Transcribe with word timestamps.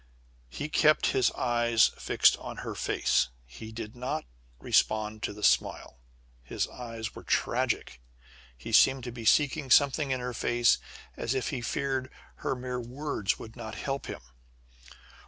He 0.49 0.67
kept 0.67 1.11
his 1.13 1.29
eyes 1.33 1.89
fixed 1.95 2.35
on 2.39 2.57
her 2.65 2.73
face. 2.73 3.29
He 3.45 3.71
did 3.71 3.95
not 3.95 4.25
respond 4.57 5.21
to 5.21 5.31
the 5.31 5.43
smile. 5.43 5.99
His 6.41 6.67
eyes 6.69 7.13
were 7.13 7.21
tragic. 7.21 8.01
He 8.57 8.71
seemed 8.71 9.03
to 9.03 9.11
be 9.11 9.25
seeking 9.25 9.69
something 9.69 10.09
in 10.09 10.19
her 10.19 10.33
face 10.33 10.79
as 11.15 11.35
if 11.35 11.49
he 11.49 11.61
feared 11.61 12.09
her 12.37 12.55
mere 12.55 12.79
words 12.81 13.37
would 13.37 13.55
not 13.55 13.75
help 13.75 14.07
him. 14.07 14.21